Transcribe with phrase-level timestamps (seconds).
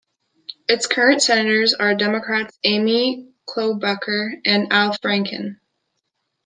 [0.67, 5.57] Its current Senators are Democrats Amy Klobuchar and Al Franken.